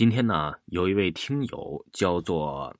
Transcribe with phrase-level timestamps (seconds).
[0.00, 2.74] 今天呢，有一位听友叫做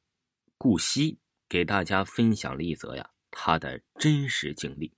[0.57, 1.19] 顾西，
[1.51, 4.91] 给大家分享了一则呀他的真实经历。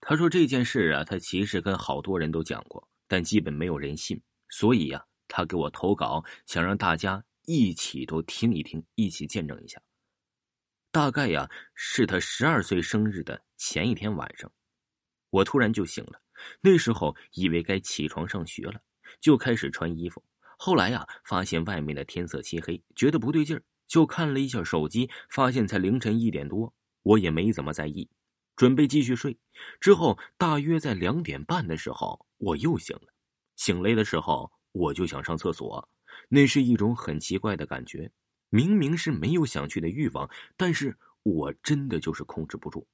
[0.00, 9.82] 他说这件事啊，他其实跟好多人都讲过，但基本没有人信，所以呀，他给我投稿，想让大家一起都听一听，一起见证一下。
[10.92, 14.48] 大概呀，是他十二岁生日的前一天晚上，
[15.30, 16.22] 我突然就醒了。
[16.60, 18.80] 那时候以为该起床上学了，
[19.20, 20.22] 就开始穿衣服。
[20.56, 26.72] 后来呀，发现外面的天色漆黑，觉得不对劲儿，就看了一下手机，发现才凌晨一点多，
[27.02, 28.08] 我也没怎么在意，
[28.56, 29.38] 准备继续睡。
[29.80, 33.12] 之后大约在两点半的时候，我又醒了。
[33.56, 35.88] 醒来的时候，我就想上厕所，
[36.28, 38.10] 那是一种很奇怪的感觉，
[38.48, 42.86] 明明是没有想去的欲望，但是我真的就是控制不住。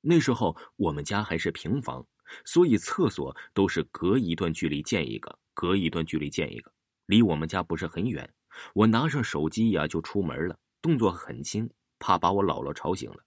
[0.00, 2.06] 那时候我们家还是平房，
[2.44, 6.72] 所以厕所都是隔一段距离建一个，隔一段距离建一个。
[7.06, 8.28] 离我们家不是很远，
[8.74, 13.24] 我拿上手机呀就出门了，动作很轻，怕把我姥姥吵醒了。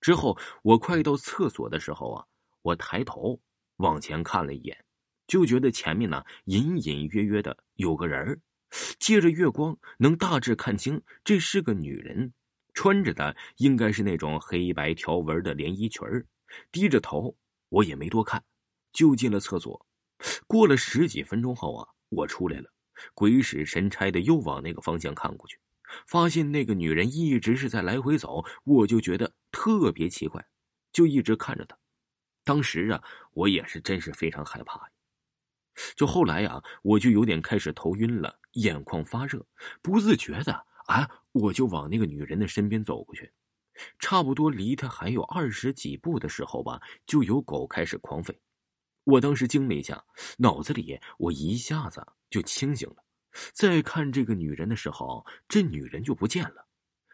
[0.00, 2.24] 之后我快到厕所的时候啊，
[2.62, 3.38] 我抬头
[3.76, 4.84] 往前看了一眼，
[5.26, 8.40] 就觉得前面呢隐隐约约的有个人
[8.98, 12.32] 借着月光能大致看清这是个女人，
[12.72, 16.02] 穿着的应该是那种黑白条纹的连衣裙
[16.70, 17.36] 低着头，
[17.68, 18.42] 我也没多看，
[18.92, 19.86] 就进了厕所。
[20.46, 22.70] 过了十几分钟后啊，我出来了。
[23.14, 25.58] 鬼使神差的又往那个方向看过去，
[26.06, 30.44] 发现那个女人一直是在来回走，我就觉得特别奇怪，
[30.92, 31.76] 就一直看着她。
[32.44, 34.90] 当时啊，我也是真是非常害怕。
[35.94, 39.46] 就后来呀，我就有点开始头晕了，眼眶发热，
[39.80, 40.52] 不自觉的
[40.86, 43.32] 啊，我就往那个女人的身边走过去。
[43.98, 48.34] 差不多离她还有二十几步的时候吧，就有狗开始狂吠。
[49.04, 50.04] 我当时惊了一下，
[50.38, 52.96] 脑子里我一下子就清醒了。
[53.52, 56.66] 再看这个女人的时候，这女人就不见了。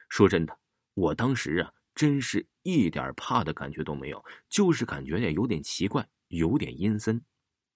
[0.08, 0.58] 说真的，
[0.94, 7.22] 我当时啊，真是一点怕的感觉都没有，就是感觉也有点奇怪，有点阴森。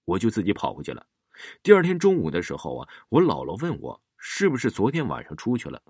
[0.05, 1.05] 我就自己跑回去了。
[1.63, 5.81] 第二天中午的时候啊，我姥姥问我是不是昨天晚上出去了。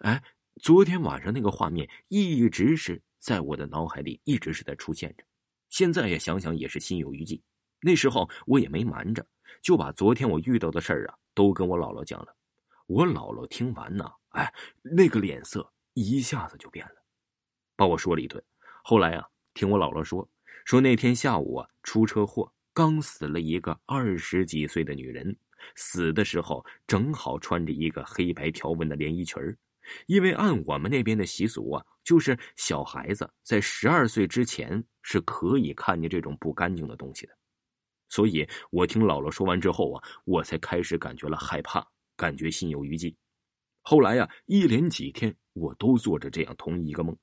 [0.00, 0.22] 哎，
[0.60, 5.24] 昨天晚上那个画面一直是在我的脑海里，一直是在出现着。
[5.68, 7.40] 现在也想想，也是心有余悸。
[7.80, 9.26] 那时候我也没瞒着，
[9.62, 12.36] 就把昨天我遇到的事儿啊都跟我姥姥讲了。
[12.86, 14.52] 我姥姥听完呢，哎，
[14.82, 16.94] 那个脸色一下子就变了，
[17.76, 18.42] 把我说了一顿。
[18.82, 20.28] 后来啊，听我姥姥说，
[20.64, 25.36] 说那天下午啊出车祸，刚死了一个二十几岁的女人，
[25.74, 29.56] 死的时候正好穿着一个黑白条纹的连衣裙儿。
[30.06, 37.32] 因为按我们那边的习俗啊，就是小孩子在十二岁之前是可以看见这种不干净的东西的。
[38.10, 43.16] 所以，我听姥姥说完之后啊，我才开始感觉了害怕，感觉心有余悸。
[43.82, 47.16] 后来呀，一连几天我都做着这样同一个梦，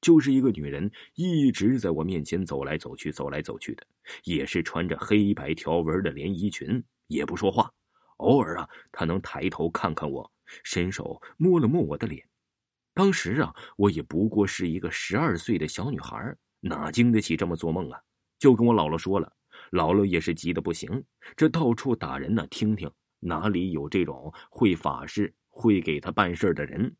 [0.00, 3.84] 就是一个女人一直在我面前走来走去，走来走去的，
[4.24, 7.70] 也是穿着黑白条纹的连衣裙，也不说话。
[8.18, 10.32] 偶尔啊，她能抬头看看我，
[10.62, 12.24] 伸手摸了摸我的脸。
[12.94, 18.00] 当时啊，我也不过是一个十二岁的小女孩，哪经得起这么做梦啊？
[18.38, 19.32] 就跟我姥姥说了。
[19.70, 21.04] 姥姥也是急得不行，
[21.36, 26.96] 这到处打人呢，听听哪里有这种会法事、会给他办事的人。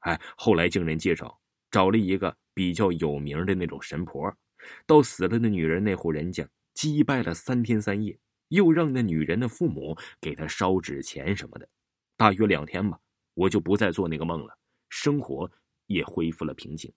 [0.00, 1.40] 哎，后来经人介绍，
[1.70, 4.34] 找了一个比较有名的那种神婆，
[4.86, 8.18] 到死了的女人那户人家祭拜了三天三夜，
[8.48, 11.68] 又让那女人的父母给她烧纸钱什么的。
[12.16, 12.98] 大约两天吧，
[13.34, 14.58] 我就不再做那个梦了，
[14.88, 15.50] 生活
[15.86, 16.92] 也恢复了平静。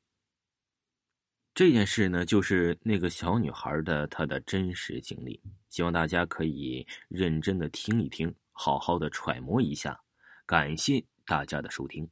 [1.53, 9.99] 这件事呢，就是那个小女孩的她的真实经历，希望大家可以认真的听一听，好好的揣摩一下。
[10.45, 12.09] 感谢大家的收听。